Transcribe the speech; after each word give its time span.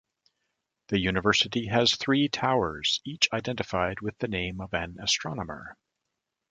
The 0.87 0.97
university 0.99 1.67
has 1.67 1.93
three 1.95 2.27
towers, 2.27 3.01
each 3.05 3.31
identified 3.31 4.01
with 4.01 4.17
the 4.17 4.27
name 4.27 4.59
of 4.59 4.73
an 4.73 4.97
astronomer. 4.99 5.77